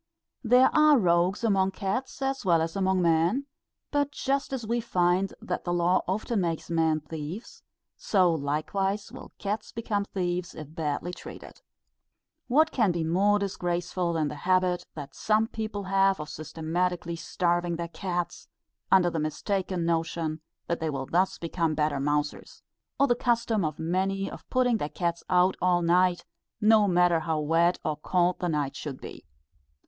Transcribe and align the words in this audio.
There 0.43 0.71
are 0.75 0.97
rogues 0.97 1.43
among 1.43 1.73
cats 1.73 2.23
as 2.23 2.43
well 2.43 2.59
as 2.63 2.75
among 2.75 3.03
men; 3.03 3.45
but 3.91 4.11
just 4.11 4.51
as 4.51 4.65
we 4.65 4.81
find 4.81 5.31
that 5.39 5.63
the 5.63 5.71
law 5.71 6.01
often 6.07 6.41
makes 6.41 6.71
men 6.71 7.01
thieves, 7.01 7.61
so 7.97 8.33
likewise 8.33 9.11
will 9.11 9.31
cats 9.37 9.71
become 9.71 10.05
thieves 10.05 10.55
if 10.55 10.73
badly 10.73 11.13
treated. 11.13 11.61
What 12.47 12.71
can 12.71 12.91
be 12.91 13.03
more 13.03 13.37
disgraceful 13.37 14.13
than 14.13 14.27
the 14.27 14.37
habit 14.41 14.87
that 14.95 15.13
some 15.13 15.45
people 15.45 15.83
have 15.83 16.19
of 16.19 16.29
systematically 16.29 17.15
starving 17.15 17.75
their 17.75 17.87
cats, 17.87 18.47
under 18.91 19.11
the 19.11 19.19
mistaken 19.19 19.85
notion 19.85 20.41
that 20.65 20.79
they 20.79 20.89
will 20.89 21.05
thus 21.05 21.37
become 21.37 21.75
better 21.75 21.99
mousers; 21.99 22.63
or 22.99 23.05
the 23.05 23.13
custom 23.13 23.63
of 23.63 23.77
many 23.77 24.31
of 24.31 24.49
putting 24.49 24.77
their 24.77 24.89
cats 24.89 25.23
out 25.29 25.55
all 25.61 25.83
night, 25.83 26.25
no 26.59 26.87
matter 26.87 27.19
how 27.19 27.39
wet 27.39 27.77
or 27.85 27.95
cold 27.97 28.39
the 28.39 28.49
night 28.49 28.75
should 28.75 28.99
be. 28.99 29.23